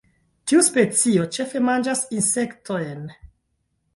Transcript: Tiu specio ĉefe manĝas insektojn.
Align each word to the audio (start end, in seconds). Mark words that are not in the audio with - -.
Tiu 0.51 0.61
specio 0.67 1.27
ĉefe 1.35 1.61
manĝas 1.67 2.01
insektojn. 2.19 3.07